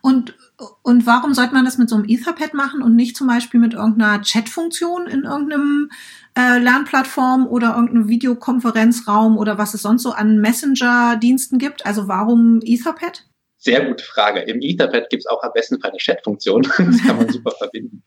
[0.00, 0.36] Und,
[0.82, 3.74] und warum sollte man das mit so einem Etherpad machen und nicht zum Beispiel mit
[3.74, 5.90] irgendeiner Chatfunktion in irgendeinem
[6.38, 11.84] äh, Lernplattform oder irgendeinem Videokonferenzraum oder was es sonst so an Messenger-Diensten gibt?
[11.84, 13.24] Also warum Etherpad?
[13.62, 14.40] Sehr gute Frage.
[14.40, 16.62] Im Etherpad gibt es auch am besten eine Chat-Funktion.
[16.78, 18.02] das kann man super verbinden.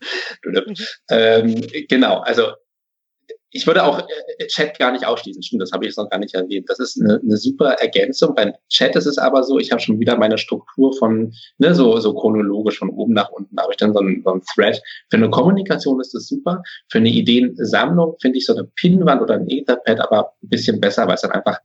[1.08, 2.52] ähm, genau, also
[3.50, 5.42] ich würde auch äh, Chat gar nicht ausschließen.
[5.42, 6.68] Stimmt, das habe ich jetzt noch gar nicht erwähnt.
[6.68, 8.34] Das ist eine, eine super Ergänzung.
[8.34, 11.98] Beim Chat ist es aber so, ich habe schon wieder meine Struktur von, ne, so,
[12.00, 13.56] so chronologisch von oben nach unten.
[13.58, 14.82] Habe ich dann so einen, so einen Thread.
[15.08, 16.62] Für eine Kommunikation ist das super.
[16.90, 21.06] Für eine Ideensammlung finde ich so eine Pinwand oder ein Etherpad aber ein bisschen besser,
[21.06, 21.58] weil es dann einfach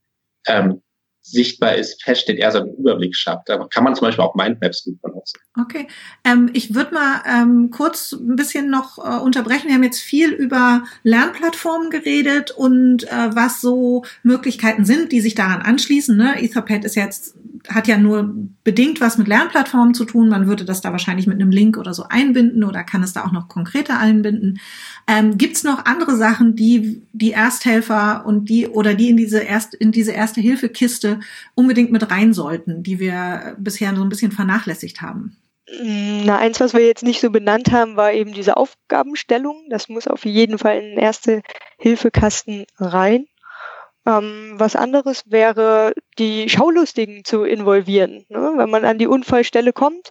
[0.47, 0.81] ähm,
[1.21, 3.47] sichtbar ist, feststeht, eher so einen Überblick schafft.
[3.47, 5.39] Da kann man zum Beispiel auch Mindmaps gut benutzen.
[5.59, 5.87] Okay.
[6.23, 9.67] Ähm, ich würde mal ähm, kurz ein bisschen noch äh, unterbrechen.
[9.67, 15.35] Wir haben jetzt viel über Lernplattformen geredet und äh, was so Möglichkeiten sind, die sich
[15.35, 16.15] daran anschließen.
[16.17, 16.41] Ne?
[16.41, 17.35] Etherpad ist jetzt
[17.67, 20.29] hat ja nur bedingt was mit Lernplattformen zu tun.
[20.29, 23.25] Man würde das da wahrscheinlich mit einem Link oder so einbinden oder kann es da
[23.25, 24.59] auch noch konkreter einbinden.
[25.07, 29.39] Ähm, Gibt es noch andere Sachen, die die Ersthelfer und die oder die in diese
[29.39, 31.19] erst in diese erste Hilfekiste
[31.55, 35.37] unbedingt mit rein sollten, die wir bisher so ein bisschen vernachlässigt haben?
[35.79, 39.67] Na, eins, was wir jetzt nicht so benannt haben, war eben diese Aufgabenstellung.
[39.69, 41.41] Das muss auf jeden Fall in den erste
[41.77, 43.25] Hilfekasten rein.
[44.05, 48.25] Ähm, was anderes wäre, die Schaulustigen zu involvieren.
[48.29, 48.53] Ne?
[48.55, 50.09] Wenn man an die Unfallstelle kommt,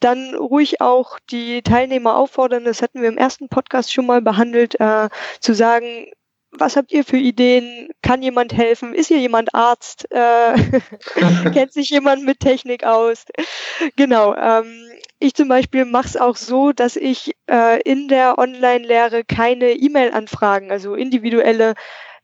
[0.00, 4.80] dann ruhig auch die Teilnehmer auffordern, das hatten wir im ersten Podcast schon mal behandelt,
[4.80, 5.08] äh,
[5.40, 6.06] zu sagen,
[6.50, 7.90] was habt ihr für Ideen?
[8.02, 8.94] Kann jemand helfen?
[8.94, 10.10] Ist hier jemand Arzt?
[10.10, 10.54] Äh,
[11.52, 13.24] kennt sich jemand mit Technik aus?
[13.96, 14.34] Genau.
[14.34, 19.72] Ähm, ich zum Beispiel mache es auch so, dass ich äh, in der Online-Lehre keine
[19.72, 21.74] E-Mail-Anfragen, also individuelle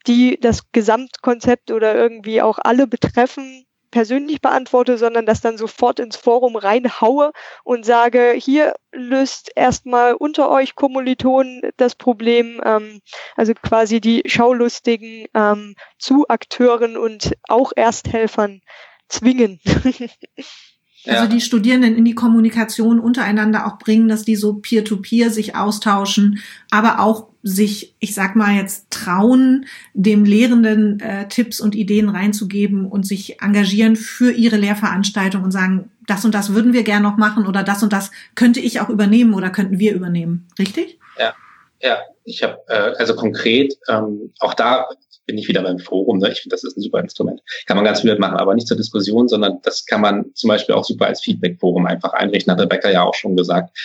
[0.06, 3.64] die das Gesamtkonzept oder irgendwie auch alle betreffen,
[3.94, 10.50] persönlich beantworte, sondern das dann sofort ins Forum reinhaue und sage, hier löst erstmal unter
[10.50, 13.00] euch Kommilitonen das Problem, ähm,
[13.36, 18.62] also quasi die Schaulustigen ähm, zu Akteuren und auch Ersthelfern
[19.08, 19.60] zwingen.
[21.06, 25.54] Also die Studierenden in die Kommunikation untereinander auch bringen, dass die so peer-to-peer -peer sich
[25.54, 26.40] austauschen,
[26.70, 32.86] aber auch sich, ich sag mal jetzt, trauen, dem Lehrenden äh, Tipps und Ideen reinzugeben
[32.86, 37.18] und sich engagieren für ihre Lehrveranstaltung und sagen, das und das würden wir gern noch
[37.18, 40.46] machen oder das und das könnte ich auch übernehmen oder könnten wir übernehmen.
[40.58, 40.98] Richtig?
[41.18, 41.34] Ja,
[41.80, 41.98] ja.
[42.24, 44.88] Ich habe äh, also konkret ähm, auch da
[45.26, 46.18] bin ich wieder beim Forum.
[46.18, 46.30] Ne?
[46.30, 47.40] Ich finde, das ist ein super Instrument.
[47.66, 50.74] Kann man ganz viel machen, aber nicht zur Diskussion, sondern das kann man zum Beispiel
[50.74, 53.76] auch super als Feedback-Forum einfach einrichten, hat Rebecca ja auch schon gesagt.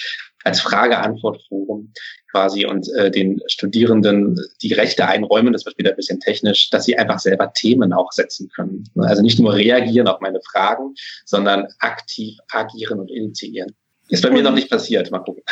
[0.44, 1.92] Als Frage-Antwort-Forum
[2.32, 6.86] quasi und äh, den Studierenden die Rechte einräumen, das wird wieder ein bisschen technisch, dass
[6.86, 8.84] sie einfach selber Themen auch setzen können.
[8.98, 10.94] Also nicht nur reagieren auf meine Fragen,
[11.26, 13.76] sondern aktiv agieren und initiieren.
[14.10, 15.12] Ist bei mir noch nicht passiert.
[15.12, 15.44] Mal gucken.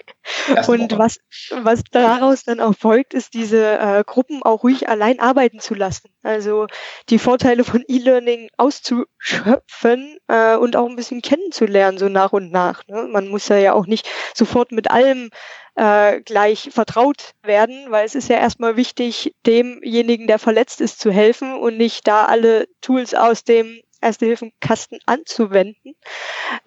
[0.66, 1.20] und was,
[1.62, 6.08] was daraus dann auch folgt, ist diese äh, Gruppen auch ruhig allein arbeiten zu lassen.
[6.22, 6.66] Also
[7.08, 12.86] die Vorteile von E-Learning auszuschöpfen äh, und auch ein bisschen kennenzulernen, so nach und nach.
[12.88, 13.08] Ne?
[13.10, 15.30] Man muss ja, ja auch nicht sofort mit allem
[15.76, 21.12] äh, gleich vertraut werden, weil es ist ja erstmal wichtig, demjenigen, der verletzt ist, zu
[21.12, 25.94] helfen und nicht da alle Tools aus dem Erste-Hilfen-Kasten anzuwenden.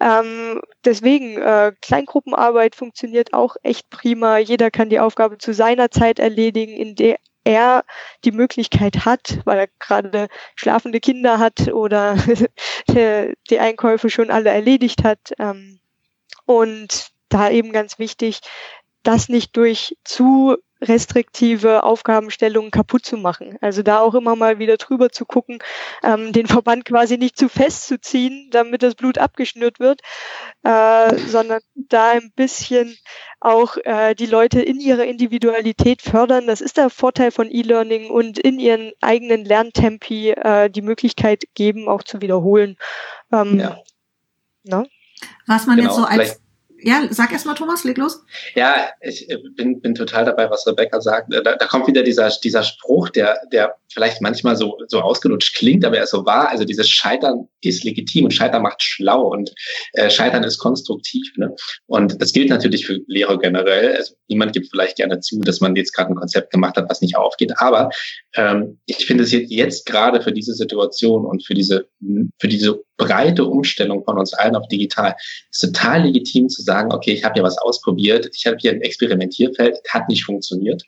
[0.00, 4.38] Ähm, deswegen, äh, Kleingruppenarbeit funktioniert auch echt prima.
[4.38, 7.84] Jeder kann die Aufgabe zu seiner Zeit erledigen, in der er
[8.24, 12.16] die Möglichkeit hat, weil er gerade schlafende Kinder hat oder
[12.88, 15.32] die Einkäufe schon alle erledigt hat.
[15.38, 15.80] Ähm,
[16.44, 18.40] und da eben ganz wichtig,
[19.02, 23.58] das nicht durch zu restriktive Aufgabenstellungen kaputt zu machen.
[23.60, 25.58] Also da auch immer mal wieder drüber zu gucken,
[26.02, 30.00] ähm, den Verband quasi nicht zu fest zu ziehen, damit das Blut abgeschnürt wird,
[30.62, 32.96] äh, sondern da ein bisschen
[33.40, 36.46] auch äh, die Leute in ihrer Individualität fördern.
[36.46, 41.88] Das ist der Vorteil von E-Learning und in ihren eigenen Lerntempi äh, die Möglichkeit geben,
[41.88, 42.76] auch zu wiederholen.
[43.32, 43.78] Ähm, ja.
[44.64, 44.86] ne?
[45.46, 46.39] Was man genau, jetzt so als
[46.82, 48.22] ja, sag erst mal, Thomas, leg los.
[48.54, 51.32] Ja, ich bin, bin total dabei, was Rebecca sagt.
[51.32, 55.84] Da, da kommt wieder dieser, dieser Spruch, der, der vielleicht manchmal so, so ausgelutscht klingt,
[55.84, 56.48] aber er ist so wahr.
[56.48, 59.52] Also dieses Scheitern ist legitim und Scheitern macht schlau und
[59.94, 61.26] äh, Scheitern ist konstruktiv.
[61.36, 61.54] Ne?
[61.86, 63.96] Und das gilt natürlich für Lehrer generell.
[63.96, 67.00] Also niemand gibt vielleicht gerne zu, dass man jetzt gerade ein Konzept gemacht hat, was
[67.00, 67.52] nicht aufgeht.
[67.56, 67.90] Aber
[68.34, 71.88] ähm, ich finde es jetzt, jetzt gerade für diese Situation und für diese,
[72.38, 75.16] für diese breite Umstellung von uns allen auf digital
[75.50, 78.82] ist total legitim zu sagen, okay, ich habe ja was ausprobiert, ich habe hier ein
[78.82, 80.82] Experimentierfeld, hat nicht funktioniert.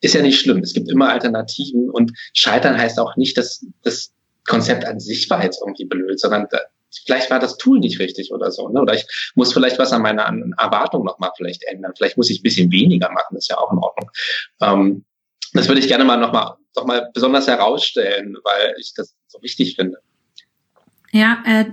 [0.00, 0.60] Ist ja nicht schlimm.
[0.60, 4.12] Es gibt immer Alternativen und Scheitern heißt auch nicht, dass das
[4.46, 6.48] Konzept an sich war jetzt irgendwie blöd, sondern
[7.04, 8.68] vielleicht war das Tool nicht richtig oder so.
[8.70, 8.80] Ne?
[8.80, 10.24] Oder ich muss vielleicht was an meiner
[10.58, 11.92] Erwartung nochmal vielleicht ändern.
[11.94, 14.10] Vielleicht muss ich ein bisschen weniger machen, ist ja auch in Ordnung.
[14.62, 15.04] Ähm,
[15.52, 19.76] das würde ich gerne mal nochmal noch mal besonders herausstellen, weil ich das so wichtig
[19.76, 19.98] finde.
[21.12, 21.64] Ja, äh,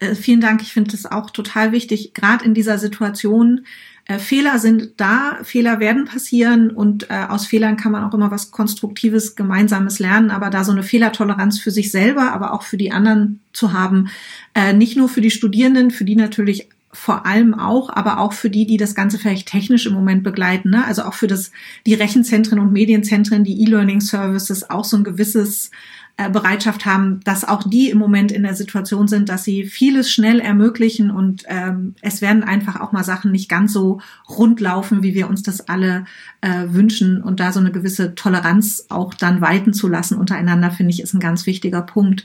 [0.00, 0.60] äh, vielen Dank.
[0.62, 3.64] Ich finde das auch total wichtig, gerade in dieser Situation.
[4.06, 8.30] Äh, Fehler sind da, Fehler werden passieren und äh, aus Fehlern kann man auch immer
[8.30, 10.30] was Konstruktives, Gemeinsames lernen.
[10.30, 14.10] Aber da so eine Fehlertoleranz für sich selber, aber auch für die anderen zu haben,
[14.54, 18.50] äh, nicht nur für die Studierenden, für die natürlich vor allem auch, aber auch für
[18.50, 20.70] die, die das Ganze vielleicht technisch im Moment begleiten.
[20.70, 20.84] Ne?
[20.84, 21.50] Also auch für das,
[21.86, 25.70] die Rechenzentren und Medienzentren, die E-Learning-Services auch so ein gewisses
[26.16, 30.38] Bereitschaft haben, dass auch die im Moment in der Situation sind, dass sie vieles schnell
[30.38, 35.14] ermöglichen und ähm, es werden einfach auch mal Sachen nicht ganz so rund laufen, wie
[35.14, 36.04] wir uns das alle
[36.40, 40.92] äh, wünschen und da so eine gewisse Toleranz auch dann walten zu lassen untereinander, finde
[40.92, 42.24] ich, ist ein ganz wichtiger Punkt.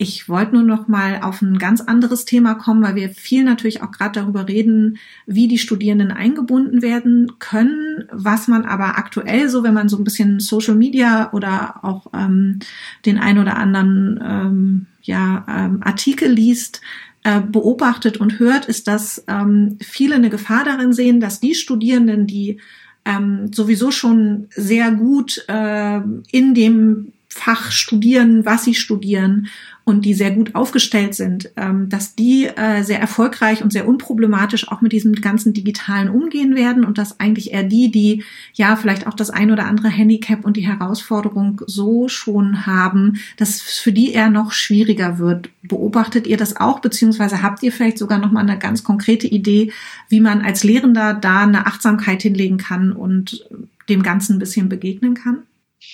[0.00, 3.82] Ich wollte nur noch mal auf ein ganz anderes Thema kommen, weil wir viel natürlich
[3.82, 9.64] auch gerade darüber reden, wie die Studierenden eingebunden werden können, was man aber aktuell so,
[9.64, 12.60] wenn man so ein bisschen Social Media oder auch ähm,
[13.06, 16.80] den ein oder anderen ähm, ja, ähm, Artikel liest,
[17.24, 22.28] äh, beobachtet und hört, ist, dass ähm, viele eine Gefahr darin sehen, dass die Studierenden,
[22.28, 22.60] die
[23.04, 29.48] ähm, sowieso schon sehr gut äh, in dem Fach studieren, was sie studieren
[29.88, 34.68] und die sehr gut aufgestellt sind, ähm, dass die äh, sehr erfolgreich und sehr unproblematisch
[34.68, 38.22] auch mit diesem ganzen Digitalen umgehen werden und dass eigentlich eher die, die
[38.52, 43.48] ja vielleicht auch das ein oder andere Handicap und die Herausforderung so schon haben, dass
[43.56, 45.48] es für die eher noch schwieriger wird.
[45.62, 49.72] Beobachtet ihr das auch, beziehungsweise habt ihr vielleicht sogar noch mal eine ganz konkrete Idee,
[50.10, 53.46] wie man als Lehrender da eine Achtsamkeit hinlegen kann und
[53.88, 55.44] dem Ganzen ein bisschen begegnen kann?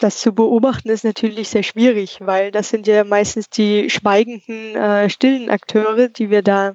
[0.00, 5.10] Das zu beobachten ist natürlich sehr schwierig, weil das sind ja meistens die schweigenden, äh,
[5.10, 6.74] stillen Akteure, die wir da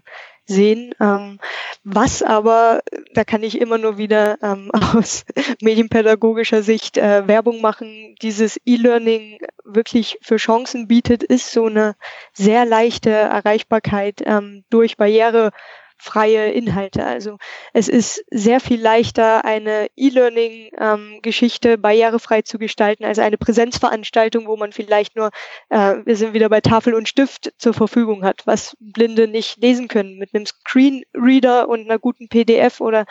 [0.50, 0.94] sehen.
[1.00, 1.40] Ähm,
[1.84, 2.82] was aber,
[3.14, 5.24] da kann ich immer nur wieder ähm, aus
[5.62, 11.96] medienpädagogischer Sicht äh, Werbung machen, dieses E-Learning wirklich für Chancen bietet, ist so eine
[12.34, 15.52] sehr leichte Erreichbarkeit ähm, durch Barriere
[16.00, 17.06] freie Inhalte.
[17.06, 17.38] Also
[17.74, 24.56] es ist sehr viel leichter, eine E-Learning-Geschichte ähm, barrierefrei zu gestalten als eine Präsenzveranstaltung, wo
[24.56, 25.30] man vielleicht nur,
[25.70, 29.88] äh, wir sind wieder bei Tafel und Stift zur Verfügung hat, was Blinde nicht lesen
[29.88, 30.18] können.
[30.18, 33.06] Mit einem Screenreader und einer guten PDF oder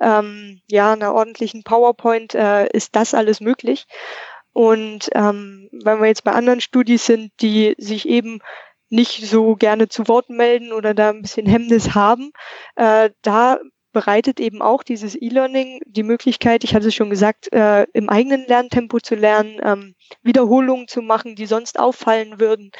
[0.00, 3.86] ähm, ja, einer ordentlichen PowerPoint äh, ist das alles möglich.
[4.52, 8.40] Und ähm, wenn wir jetzt bei anderen Studis sind, die sich eben
[8.90, 12.32] nicht so gerne zu Wort melden oder da ein bisschen Hemmnis haben,
[12.76, 13.58] äh, da
[13.92, 18.46] bereitet eben auch dieses E-Learning die Möglichkeit, ich hatte es schon gesagt, äh, im eigenen
[18.46, 22.70] Lerntempo zu lernen, ähm, Wiederholungen zu machen, die sonst auffallen würden.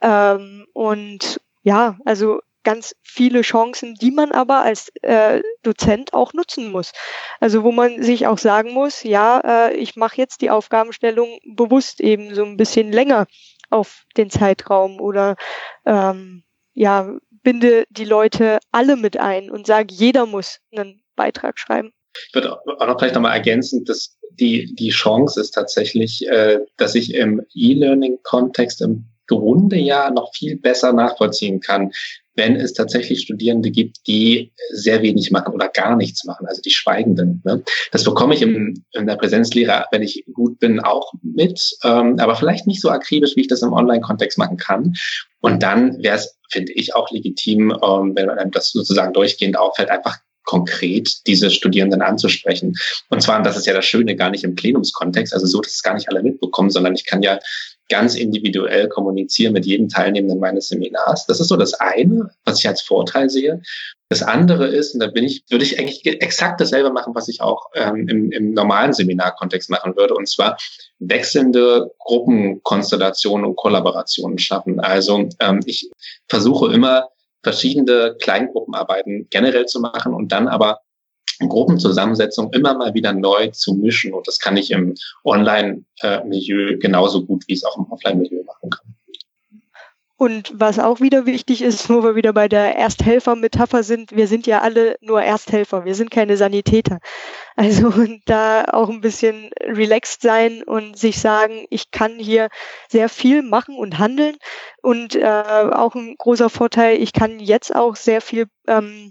[0.00, 6.72] Ähm, und ja, also ganz viele Chancen, die man aber als äh, Dozent auch nutzen
[6.72, 6.92] muss.
[7.38, 12.00] Also wo man sich auch sagen muss, ja, äh, ich mache jetzt die Aufgabenstellung bewusst
[12.00, 13.26] eben so ein bisschen länger
[13.70, 15.36] auf den Zeitraum oder
[15.84, 21.92] ähm, ja, binde die Leute alle mit ein und sage, jeder muss einen Beitrag schreiben.
[22.28, 26.94] Ich würde auch noch vielleicht nochmal ergänzen, dass die, die Chance ist tatsächlich, äh, dass
[26.94, 31.92] ich im E-Learning-Kontext im Grunde ja noch viel besser nachvollziehen kann,
[32.36, 36.70] wenn es tatsächlich Studierende gibt, die sehr wenig machen oder gar nichts machen, also die
[36.70, 37.42] Schweigenden.
[37.44, 37.62] Ne?
[37.92, 42.34] Das bekomme ich im, in der Präsenzlehre, wenn ich gut bin, auch mit, ähm, aber
[42.34, 44.94] vielleicht nicht so akribisch, wie ich das im Online-Kontext machen kann.
[45.40, 49.90] Und dann wäre es, finde ich, auch legitim, ähm, wenn man das sozusagen durchgehend auffällt,
[49.90, 52.74] einfach konkret diese Studierenden anzusprechen.
[53.08, 55.72] Und zwar, und das ist ja das Schöne, gar nicht im Plenumskontext, also so, dass
[55.72, 57.38] es gar nicht alle mitbekommen, sondern ich kann ja
[57.88, 61.26] ganz individuell kommunizieren mit jedem Teilnehmenden meines Seminars.
[61.26, 63.62] Das ist so das eine, was ich als Vorteil sehe.
[64.08, 67.40] Das andere ist, und da bin ich, würde ich eigentlich exakt dasselbe machen, was ich
[67.40, 70.56] auch ähm, im, im normalen Seminarkontext machen würde, und zwar
[70.98, 74.80] wechselnde Gruppenkonstellationen und Kollaborationen schaffen.
[74.80, 75.90] Also ähm, ich
[76.28, 77.08] versuche immer
[77.42, 80.80] verschiedene Kleingruppenarbeiten generell zu machen und dann aber
[81.38, 84.14] Gruppenzusammensetzung immer mal wieder neu zu mischen.
[84.14, 84.94] Und das kann ich im
[85.24, 88.94] Online-Milieu genauso gut, wie ich es auch im Offline-Milieu machen kann.
[90.16, 94.46] Und was auch wieder wichtig ist, wo wir wieder bei der Ersthelfer-Metapher sind, wir sind
[94.46, 97.00] ja alle nur Ersthelfer, wir sind keine Sanitäter.
[97.56, 97.92] Also
[98.24, 102.48] da auch ein bisschen relaxed sein und sich sagen, ich kann hier
[102.88, 104.36] sehr viel machen und handeln.
[104.82, 109.10] Und äh, auch ein großer Vorteil, ich kann jetzt auch sehr viel ähm,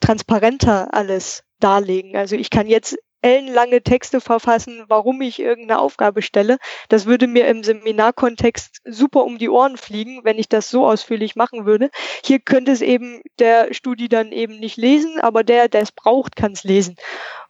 [0.00, 2.16] transparenter alles darlegen.
[2.16, 6.58] Also ich kann jetzt ellenlange Texte verfassen, warum ich irgendeine Aufgabe stelle.
[6.88, 11.36] Das würde mir im Seminarkontext super um die Ohren fliegen, wenn ich das so ausführlich
[11.36, 11.90] machen würde.
[12.24, 16.34] Hier könnte es eben der Studi dann eben nicht lesen, aber der, der es braucht,
[16.36, 16.96] kann es lesen.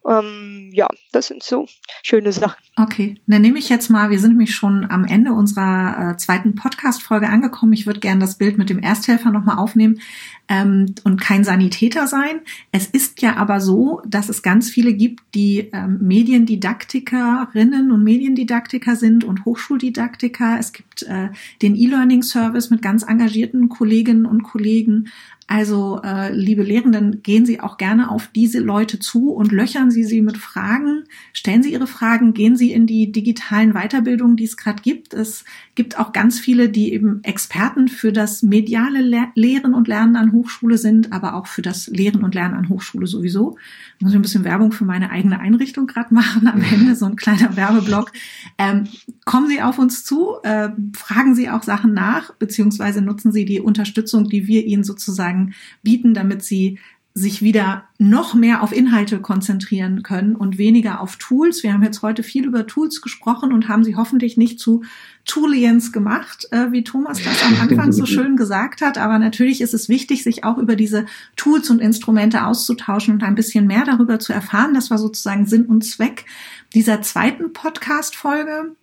[0.09, 1.67] Ähm, ja, das sind so
[2.03, 2.63] schöne Sachen.
[2.77, 6.55] Okay, dann nehme ich jetzt mal, wir sind nämlich schon am Ende unserer äh, zweiten
[6.55, 7.73] Podcast-Folge angekommen.
[7.73, 10.01] Ich würde gerne das Bild mit dem Ersthelfer nochmal aufnehmen
[10.49, 12.41] ähm, und kein Sanitäter sein.
[12.73, 18.97] Es ist ja aber so, dass es ganz viele gibt, die ähm, Mediendidaktikerinnen und Mediendidaktiker
[18.97, 20.57] sind und Hochschuldidaktiker.
[20.59, 21.29] Es gibt äh,
[21.61, 25.09] den E-Learning-Service mit ganz engagierten Kolleginnen und Kollegen.
[25.55, 30.03] Also, äh, liebe Lehrenden, gehen Sie auch gerne auf diese Leute zu und löchern Sie
[30.03, 31.05] sie mit Fragen.
[31.35, 35.13] Stellen Sie Ihre Fragen, gehen Sie in die digitalen Weiterbildungen, die es gerade gibt.
[35.13, 39.03] Es gibt auch ganz viele, die eben Experten für das mediale
[39.35, 43.07] Lehren und Lernen an Hochschule sind, aber auch für das Lehren und Lernen an Hochschule
[43.07, 43.59] sowieso.
[43.99, 47.17] Ich muss ein bisschen Werbung für meine eigene Einrichtung gerade machen am Ende, so ein
[47.17, 48.11] kleiner Werbeblock.
[48.57, 48.85] Ähm,
[49.27, 53.61] kommen Sie auf uns zu, äh, fragen Sie auch Sachen nach, beziehungsweise nutzen Sie die
[53.61, 55.42] Unterstützung, die wir Ihnen sozusagen
[55.83, 56.79] bieten, damit Sie
[57.15, 61.63] sich wieder noch mehr auf Inhalte konzentrieren können und weniger auf Tools.
[61.63, 64.83] Wir haben jetzt heute viel über Tools gesprochen und haben sie hoffentlich nicht zu
[65.27, 68.97] Toolians gemacht, äh, wie Thomas das am Anfang so schön gesagt hat.
[68.97, 71.05] Aber natürlich ist es wichtig, sich auch über diese
[71.37, 74.73] Tools und Instrumente auszutauschen und ein bisschen mehr darüber zu erfahren.
[74.73, 76.25] Das war sozusagen Sinn und Zweck
[76.73, 78.75] dieser zweiten Podcast-Folge.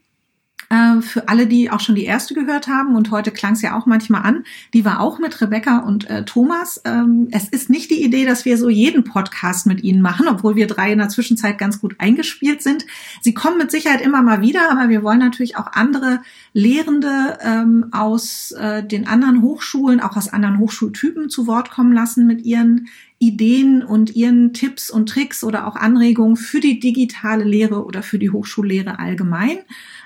[0.72, 3.76] Äh, für alle, die auch schon die erste gehört haben und heute klang es ja
[3.76, 4.44] auch manchmal an,
[4.76, 6.80] die war auch mit Rebecca und äh, Thomas.
[6.86, 10.56] Ähm, es ist nicht die Idee, dass wir so jeden Podcast mit ihnen machen, obwohl
[10.56, 12.86] wir drei in der Zwischenzeit ganz gut eingespielt sind.
[13.22, 16.22] Sie kommen mit Sicherheit immer mal wieder, aber wir wollen natürlich auch andere
[16.54, 22.28] Lehrende ähm, aus äh, den anderen Hochschulen, auch aus anderen Hochschultypen zu Wort kommen lassen
[22.28, 27.86] mit ihren Ideen und ihren Tipps und Tricks oder auch Anregungen für die digitale Lehre
[27.86, 29.58] oder für die Hochschullehre allgemein.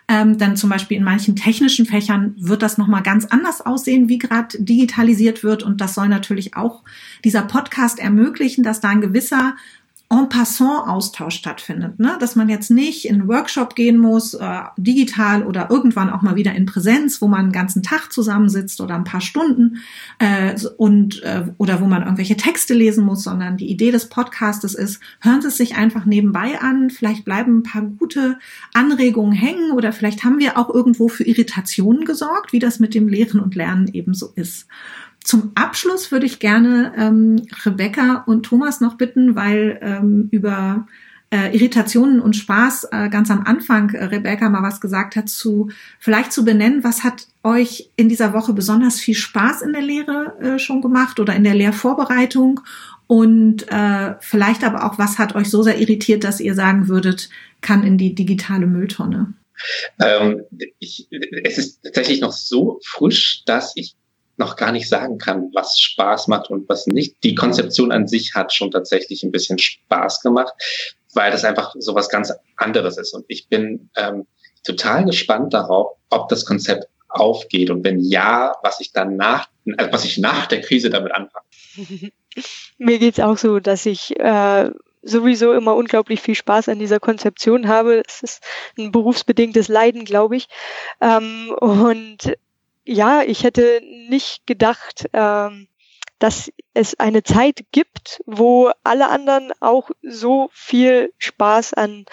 [0.07, 4.17] Ähm, dann zum Beispiel in manchen technischen Fächern wird das nochmal ganz anders aussehen, wie
[4.17, 5.63] gerade digitalisiert wird.
[5.63, 6.83] Und das soll natürlich auch
[7.23, 9.55] dieser Podcast ermöglichen, dass da ein gewisser
[10.13, 12.17] en passant Austausch stattfindet, ne?
[12.19, 16.36] dass man jetzt nicht in einen Workshop gehen muss, äh, digital oder irgendwann auch mal
[16.36, 19.78] wieder in Präsenz, wo man einen ganzen Tag zusammensitzt oder ein paar Stunden
[20.19, 24.76] äh, und äh, oder wo man irgendwelche Texte lesen muss, sondern die Idee des Podcastes
[24.76, 28.38] ist, hören Sie es sich einfach nebenbei an, vielleicht bleiben ein paar gute
[28.73, 33.08] Anregungen hängen oder vielleicht haben wir auch irgendwo für Irritationen gesorgt, wie das mit dem
[33.08, 34.67] Lehren und Lernen ebenso ist.
[35.23, 40.86] Zum Abschluss würde ich gerne ähm, Rebecca und Thomas noch bitten, weil ähm, über
[41.33, 45.69] äh, Irritationen und Spaß äh, ganz am Anfang äh, Rebecca mal was gesagt hat, zu
[45.99, 50.38] vielleicht zu benennen, was hat euch in dieser Woche besonders viel Spaß in der Lehre
[50.41, 52.59] äh, schon gemacht oder in der Lehrvorbereitung
[53.07, 57.29] und äh, vielleicht aber auch, was hat euch so sehr irritiert, dass ihr sagen würdet,
[57.62, 59.33] kann in die digitale Mülltonne?
[59.99, 60.41] Ähm,
[60.79, 61.07] ich,
[61.43, 63.95] es ist tatsächlich noch so frisch, dass ich
[64.38, 67.24] noch gar nicht sagen kann, was Spaß macht und was nicht.
[67.24, 70.54] Die Konzeption an sich hat schon tatsächlich ein bisschen Spaß gemacht,
[71.13, 73.13] weil das einfach so was ganz anderes ist.
[73.13, 74.26] Und ich bin ähm,
[74.63, 79.91] total gespannt darauf, ob das Konzept aufgeht und wenn ja, was ich dann nach, also
[79.91, 81.46] was ich nach der Krise damit anfange.
[82.80, 84.72] Mir geht's auch so, dass ich äh,
[85.04, 88.02] sowieso immer unglaublich viel Spaß an dieser Konzeption habe.
[88.08, 88.43] Es ist
[88.78, 90.48] ein berufsbedingtes Leiden, glaube ich.
[91.02, 92.36] Ähm, und
[92.86, 95.67] ja, ich hätte nicht gedacht, ähm,
[96.19, 102.06] dass es eine Zeit gibt, wo alle anderen auch so viel Spaß an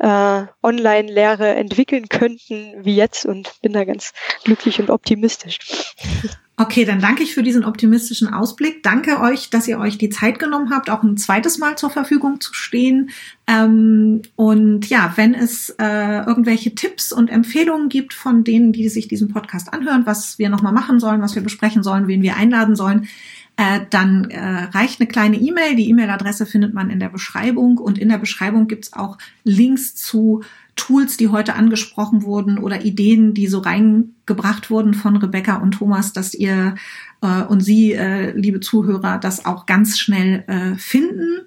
[0.00, 5.60] äh, Online-Lehre entwickeln könnten wie jetzt und bin da ganz glücklich und optimistisch.
[6.62, 8.84] Okay, dann danke ich für diesen optimistischen Ausblick.
[8.84, 12.40] Danke euch, dass ihr euch die Zeit genommen habt, auch ein zweites Mal zur Verfügung
[12.40, 13.10] zu stehen.
[13.48, 19.08] Ähm, und ja, wenn es äh, irgendwelche Tipps und Empfehlungen gibt von denen, die sich
[19.08, 22.76] diesen Podcast anhören, was wir nochmal machen sollen, was wir besprechen sollen, wen wir einladen
[22.76, 23.08] sollen,
[23.56, 25.74] äh, dann äh, reicht eine kleine E-Mail.
[25.74, 30.44] Die E-Mail-Adresse findet man in der Beschreibung und in der Beschreibung gibt's auch Links zu
[30.76, 36.12] Tools, die heute angesprochen wurden oder Ideen, die so reingebracht wurden von Rebecca und Thomas,
[36.12, 36.76] dass ihr
[37.20, 41.42] äh, und Sie, äh, liebe Zuhörer, das auch ganz schnell äh, finden.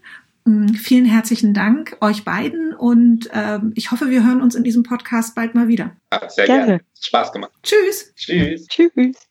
[0.45, 4.83] Ähm, vielen herzlichen Dank euch beiden und äh, ich hoffe, wir hören uns in diesem
[4.83, 5.95] Podcast bald mal wieder.
[6.11, 6.65] Hat sehr gerne.
[6.65, 6.81] gerne.
[7.01, 7.51] Spaß gemacht.
[7.63, 8.13] Tschüss.
[8.15, 8.67] Tschüss.
[8.67, 9.24] Tschüss.